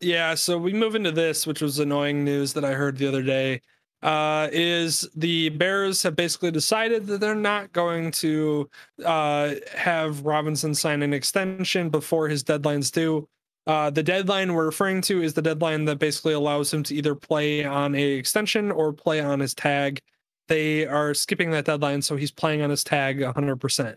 [0.00, 3.22] Yeah, so we move into this, which was annoying news that I heard the other
[3.22, 3.62] day.
[4.00, 8.70] Uh, is the Bears have basically decided that they're not going to
[9.04, 13.28] uh, have Robinson sign an extension before his deadline's due.
[13.66, 17.16] Uh, the deadline we're referring to is the deadline that basically allows him to either
[17.16, 20.00] play on a extension or play on his tag.
[20.46, 23.96] They are skipping that deadline, so he's playing on his tag 100%.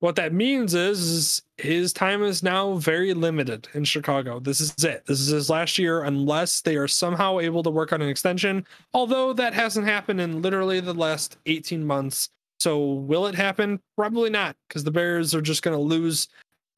[0.00, 4.38] What that means is, is his time is now very limited in Chicago.
[4.38, 5.04] This is it.
[5.06, 8.64] This is his last year, unless they are somehow able to work on an extension.
[8.94, 12.30] Although that hasn't happened in literally the last 18 months.
[12.60, 13.80] So will it happen?
[13.96, 16.28] Probably not, because the Bears are just going to lose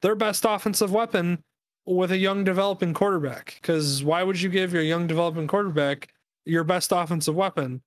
[0.01, 1.43] their best offensive weapon
[1.85, 3.57] with a young developing quarterback.
[3.61, 6.11] Because why would you give your young developing quarterback
[6.45, 7.81] your best offensive weapon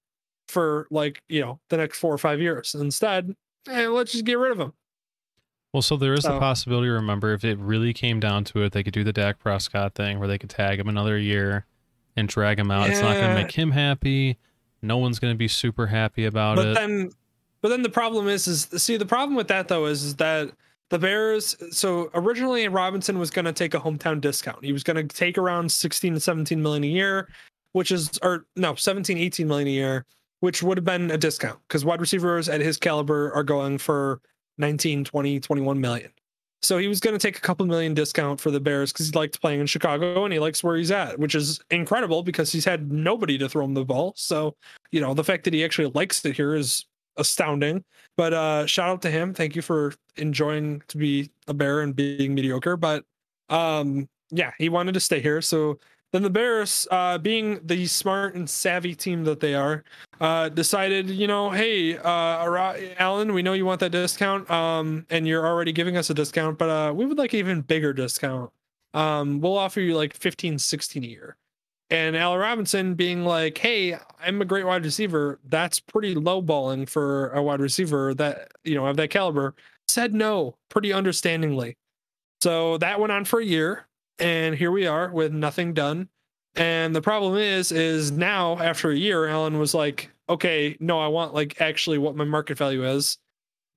[0.47, 2.75] for like you know the next four or five years?
[2.75, 3.35] Instead,
[3.69, 4.73] eh, let's just get rid of him.
[5.75, 6.89] Well, so there is So- a possibility.
[6.89, 10.21] Remember, if it really came down to it, they could do the Dak Prescott thing,
[10.21, 11.67] where they could tag him another year
[12.17, 12.89] and drag him out.
[12.91, 14.39] It's not going to make him happy.
[14.83, 16.75] No one's going to be super happy about but it.
[16.75, 17.11] then
[17.61, 20.51] but then the problem is is see the problem with that though is, is that
[20.91, 24.97] the bears so originally robinson was going to take a hometown discount he was going
[24.97, 27.29] to take around 16 to 17 million a year
[27.73, 30.05] which is or no 17 18 million a year
[30.41, 34.21] which would have been a discount because wide receivers at his caliber are going for
[34.59, 36.11] 19 20 21 million.
[36.63, 39.13] So he was going to take a couple million discount for the bears because he
[39.13, 42.65] liked playing in chicago and he likes where he's at which is incredible because he's
[42.65, 44.15] had nobody to throw him the ball.
[44.17, 44.57] So
[44.91, 47.85] you know the fact that he actually likes it here is astounding.
[48.17, 49.35] But uh shout out to him.
[49.35, 52.77] Thank you for enjoying to be a bear and being mediocre.
[52.77, 53.05] But
[53.51, 55.43] um yeah he wanted to stay here.
[55.43, 55.79] So
[56.15, 59.83] then the bears uh being the smart and savvy team that they are
[60.21, 65.27] uh decided you know hey uh allen we know you want that discount um and
[65.27, 68.49] you're already giving us a discount but uh we would like an even bigger discount
[68.95, 71.37] um we'll offer you like 15 16 a year
[71.91, 77.29] and Allen Robinson being like, "Hey, I'm a great wide receiver." That's pretty lowballing for
[77.29, 79.55] a wide receiver that you know of that caliber.
[79.87, 81.77] Said no, pretty understandingly.
[82.43, 83.87] So that went on for a year,
[84.19, 86.09] and here we are with nothing done.
[86.57, 91.09] And the problem is, is now after a year, Allen was like, "Okay, no, I
[91.09, 93.19] want like actually what my market value is."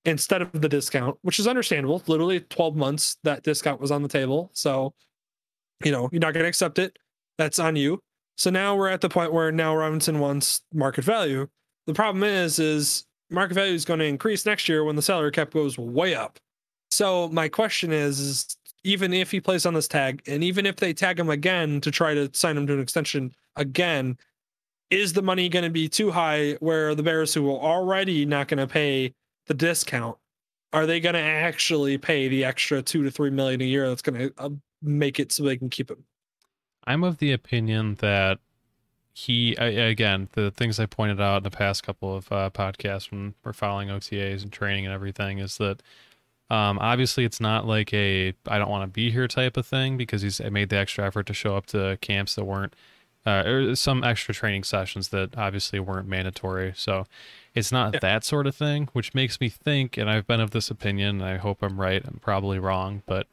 [0.05, 4.07] Instead of the discount, which is understandable, literally 12 months that discount was on the
[4.07, 4.49] table.
[4.53, 4.93] So,
[5.83, 6.97] you know, you're not going to accept it
[7.37, 7.99] that's on you.
[8.37, 11.47] So now we're at the point where now Robinson wants market value.
[11.87, 15.31] The problem is, is market value is going to increase next year when the salary
[15.31, 16.39] cap goes way up.
[16.91, 18.56] So my question is, is
[18.87, 21.91] even if he plays on this tag, and even if they tag him again to
[21.91, 24.17] try to sign him to an extension again,
[24.89, 28.47] is the money going to be too high where the Bears, who are already not
[28.47, 29.13] going to pay
[29.47, 30.17] the discount,
[30.71, 34.01] are they going to actually pay the extra two to three million a year that's
[34.01, 34.49] going to uh,
[34.81, 36.05] make it so they can keep him?
[36.85, 38.39] I'm of the opinion that
[39.11, 43.33] he, again, the things I pointed out in the past couple of uh, podcasts when
[43.43, 45.83] we're following OTAs and training and everything is that
[46.49, 49.97] um, obviously it's not like a I don't want to be here type of thing
[49.97, 52.73] because he's made the extra effort to show up to camps that weren't,
[53.25, 56.73] uh, or some extra training sessions that obviously weren't mandatory.
[56.75, 57.05] So
[57.53, 57.99] it's not Yeah.
[58.01, 61.37] that sort of thing, which makes me think, and I've been of this opinion, I
[61.37, 63.27] hope I'm right, I'm probably wrong, but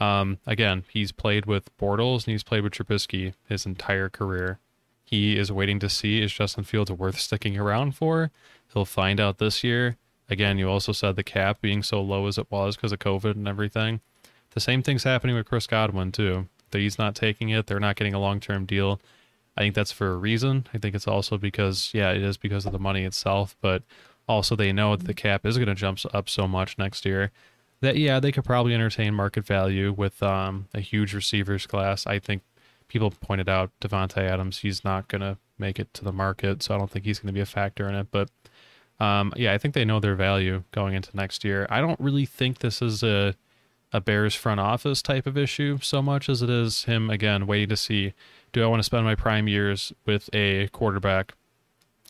[0.00, 4.58] um, again, he's played with Bortles and he's played with Trubisky his entire career.
[5.04, 8.30] He is waiting to see is Justin Fields worth sticking around for.
[8.72, 9.96] He'll find out this year.
[10.30, 13.32] Again, you also said the cap being so low as it was because of COVID
[13.34, 14.00] and everything.
[14.50, 16.48] The same thing's happening with Chris Godwin too.
[16.70, 17.66] That he's not taking it.
[17.66, 19.00] They're not getting a long term deal.
[19.56, 20.66] I think that's for a reason.
[20.74, 23.82] I think it's also because yeah, it is because of the money itself, but
[24.26, 27.30] also they know that the cap is going to jump up so much next year
[27.84, 32.06] that yeah, they could probably entertain market value with um, a huge receivers class.
[32.06, 32.42] I think
[32.88, 36.78] people pointed out Davante Adams, he's not gonna make it to the market, so I
[36.78, 38.08] don't think he's gonna be a factor in it.
[38.10, 38.30] But
[39.00, 41.66] um, yeah, I think they know their value going into next year.
[41.70, 43.34] I don't really think this is a
[43.92, 47.68] a Bears front office type of issue so much as it is him again waiting
[47.68, 48.12] to see
[48.52, 51.34] do I want to spend my prime years with a quarterback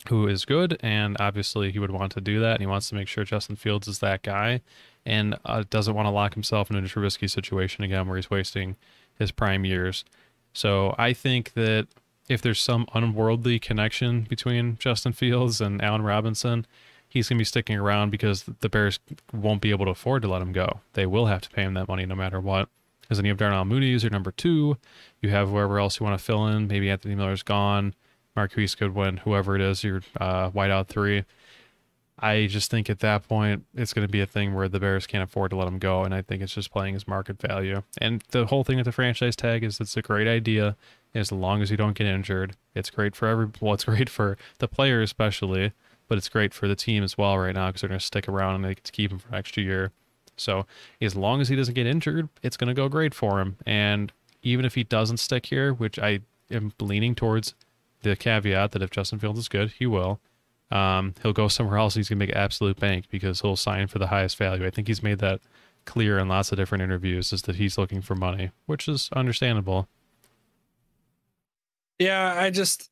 [0.08, 2.94] who is good and obviously he would want to do that and he wants to
[2.94, 4.62] make sure Justin Fields is that guy
[5.04, 8.76] and uh, doesn't want to lock himself into a Trubisky situation again where he's wasting
[9.18, 10.06] his prime years.
[10.54, 11.86] So I think that
[12.28, 16.66] if there's some unworldly connection between Justin Fields and Allen Robinson,
[17.08, 18.98] he's going to be sticking around because the Bears
[19.32, 20.80] won't be able to afford to let him go.
[20.94, 22.68] They will have to pay him that money no matter what.
[23.00, 24.78] Because then you have Darnell Mooney as your number two.
[25.20, 26.66] You have whoever else you want to fill in.
[26.68, 27.94] Maybe Anthony Miller's gone.
[28.34, 31.24] Marquise Goodwin, whoever it is, your uh, wideout three.
[32.18, 35.06] I just think at that point it's going to be a thing where the Bears
[35.06, 37.82] can't afford to let him go, and I think it's just playing his market value.
[37.98, 40.76] And the whole thing with the franchise tag is it's a great idea
[41.14, 42.56] as long as you don't get injured.
[42.74, 45.72] It's great for every well, it's great for the player especially,
[46.08, 48.28] but it's great for the team as well right now because they're going to stick
[48.28, 49.92] around and they get to keep him for an extra year.
[50.36, 50.66] So
[51.00, 53.56] as long as he doesn't get injured, it's going to go great for him.
[53.64, 54.12] And
[54.42, 56.20] even if he doesn't stick here, which I
[56.50, 57.54] am leaning towards
[58.02, 60.20] the caveat that if Justin Fields is good, he will.
[60.70, 61.94] Um, he'll go somewhere else.
[61.94, 64.66] He's gonna make absolute bank because he'll sign for the highest value.
[64.66, 65.40] I think he's made that
[65.84, 69.88] clear in lots of different interviews, is that he's looking for money, which is understandable.
[71.98, 72.90] Yeah, I just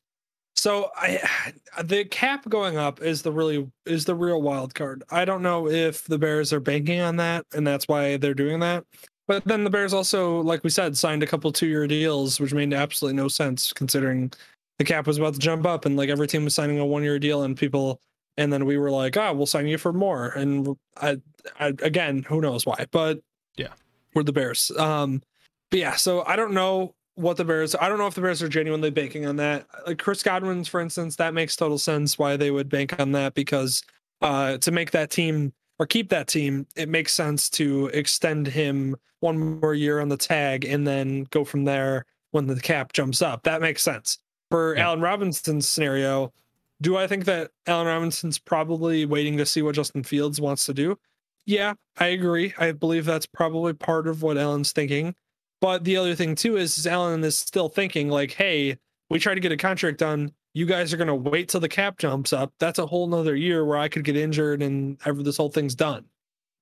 [0.54, 1.20] so I
[1.84, 5.02] the cap going up is the really is the real wild card.
[5.10, 8.60] I don't know if the Bears are banking on that and that's why they're doing
[8.60, 8.84] that.
[9.28, 12.52] But then the Bears also, like we said, signed a couple two year deals, which
[12.52, 14.32] made absolutely no sense considering
[14.78, 17.02] the cap was about to jump up and like every team was signing a one
[17.02, 18.00] year deal and people
[18.38, 20.28] and then we were like, oh, we'll sign you for more.
[20.28, 21.18] And I,
[21.60, 23.20] I again, who knows why, but
[23.56, 23.74] yeah,
[24.14, 24.70] we're the Bears.
[24.78, 25.22] Um,
[25.70, 27.74] but yeah, so I don't know what the Bears.
[27.74, 29.66] I don't know if the Bears are genuinely banking on that.
[29.86, 33.34] Like Chris Godwin's, for instance, that makes total sense why they would bank on that
[33.34, 33.82] because
[34.20, 38.96] uh, to make that team or keep that team, it makes sense to extend him
[39.20, 43.22] one more year on the tag and then go from there when the cap jumps
[43.22, 43.42] up.
[43.44, 44.18] That makes sense.
[44.50, 44.84] For yeah.
[44.86, 46.32] Allen Robinson's scenario,
[46.80, 50.74] do I think that Allen Robinson's probably waiting to see what Justin Fields wants to
[50.74, 50.98] do?
[51.46, 52.54] Yeah, I agree.
[52.58, 55.14] I believe that's probably part of what Allen's thinking.
[55.62, 58.76] But the other thing too is, is Allen is still thinking like, hey,
[59.08, 60.32] we try to get a contract done.
[60.54, 62.52] You guys are gonna wait till the cap jumps up.
[62.58, 65.76] That's a whole nother year where I could get injured and ever this whole thing's
[65.76, 66.04] done.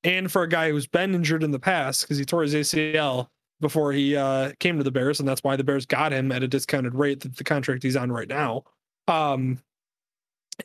[0.04, 3.28] And for a guy who's been injured in the past because he tore his ACL
[3.58, 6.42] before he uh, came to the Bears, and that's why the Bears got him at
[6.42, 8.64] a discounted rate that the contract he's on right now.
[9.08, 9.60] Um,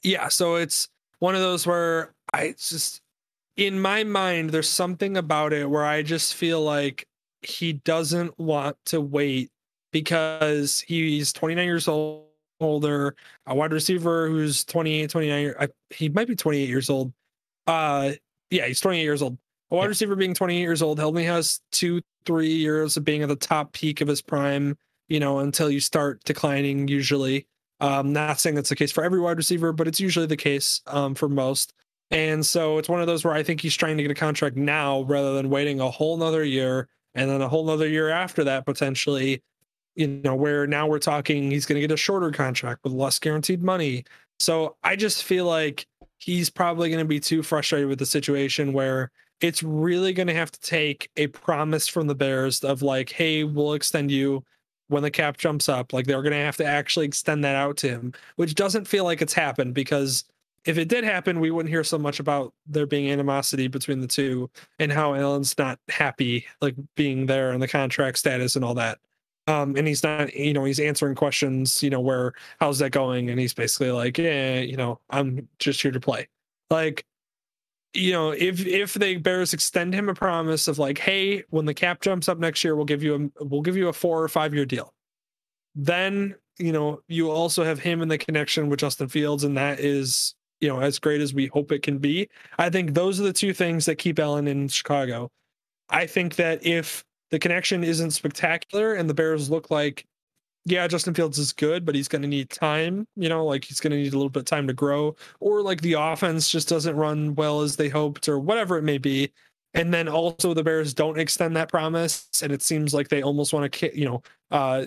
[0.04, 0.90] yeah, so it's
[1.20, 3.02] one of those where I just
[3.56, 7.08] in my mind, there's something about it where I just feel like
[7.46, 9.52] he doesn't want to wait
[9.92, 12.26] because he's 29 years old,
[12.60, 13.16] older,
[13.46, 15.54] a wide receiver who's 28, 29.
[15.60, 17.14] I, he might be 28 years old.
[17.68, 18.12] Uh,
[18.50, 19.38] yeah, he's 28 years old.
[19.72, 19.88] A wide yeah.
[19.90, 23.36] receiver being 28 years old, he only has two, three years of being at the
[23.36, 24.78] top peak of his prime,
[25.08, 27.48] you know, until you start declining, usually.
[27.80, 30.82] Um, not saying that's the case for every wide receiver, but it's usually the case
[30.88, 31.74] um, for most.
[32.12, 34.56] And so it's one of those where I think he's trying to get a contract
[34.56, 38.44] now rather than waiting a whole nother year and then a whole other year after
[38.44, 39.42] that potentially
[39.96, 43.18] you know where now we're talking he's going to get a shorter contract with less
[43.18, 44.04] guaranteed money.
[44.40, 48.74] So i just feel like he's probably going to be too frustrated with the situation
[48.74, 53.12] where it's really going to have to take a promise from the bears of like
[53.12, 54.44] hey we'll extend you
[54.88, 55.94] when the cap jumps up.
[55.94, 59.06] Like they're going to have to actually extend that out to him which doesn't feel
[59.06, 60.26] like it's happened because
[60.66, 64.08] if it did happen, we wouldn't hear so much about there being animosity between the
[64.08, 68.74] two and how Allen's not happy, like being there and the contract status and all
[68.74, 68.98] that.
[69.48, 73.30] Um, and he's not, you know, he's answering questions, you know, where how's that going?
[73.30, 76.28] And he's basically like, yeah, you know, I'm just here to play.
[76.72, 77.06] Like,
[77.94, 81.76] you know, if if the Bears extend him a promise of like, hey, when the
[81.76, 84.28] cap jumps up next year, we'll give you a we'll give you a four or
[84.28, 84.94] five year deal.
[85.76, 89.80] Then you know you also have him in the connection with Justin Fields, and that
[89.80, 90.36] is
[90.66, 92.28] you know as great as we hope it can be.
[92.58, 95.30] I think those are the two things that keep Allen in Chicago.
[95.90, 100.08] I think that if the connection isn't spectacular and the Bears look like,
[100.66, 103.80] yeah, Justin Fields is good, but he's going to need time, you know, like he's
[103.80, 106.68] going to need a little bit of time to grow, or like the offense just
[106.68, 109.32] doesn't run well as they hoped, or whatever it may be.
[109.76, 113.54] And then also the Bears don't extend that promise, and it seems like they almost
[113.54, 114.86] want to, you know, uh,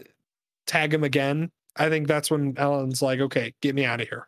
[0.66, 1.52] tag him again.
[1.76, 4.26] I think that's when Allen's like, okay, get me out of here.